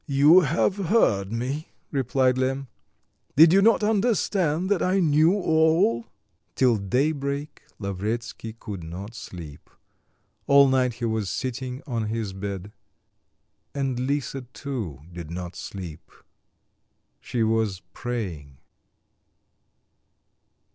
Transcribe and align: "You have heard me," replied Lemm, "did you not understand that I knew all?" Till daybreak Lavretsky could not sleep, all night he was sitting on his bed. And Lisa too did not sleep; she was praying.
"You 0.07 0.39
have 0.39 0.77
heard 0.77 1.31
me," 1.31 1.67
replied 1.91 2.35
Lemm, 2.35 2.67
"did 3.35 3.53
you 3.53 3.61
not 3.61 3.83
understand 3.83 4.67
that 4.71 4.81
I 4.81 4.99
knew 4.99 5.35
all?" 5.35 6.07
Till 6.55 6.77
daybreak 6.77 7.61
Lavretsky 7.77 8.53
could 8.53 8.83
not 8.83 9.13
sleep, 9.13 9.69
all 10.47 10.67
night 10.67 10.95
he 10.95 11.05
was 11.05 11.29
sitting 11.29 11.83
on 11.85 12.07
his 12.07 12.33
bed. 12.33 12.71
And 13.75 13.99
Lisa 14.07 14.41
too 14.41 15.01
did 15.13 15.29
not 15.29 15.55
sleep; 15.55 16.09
she 17.19 17.43
was 17.43 17.83
praying. 17.93 18.57